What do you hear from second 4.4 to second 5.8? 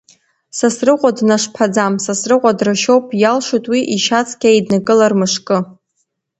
еиднакылар мышкы.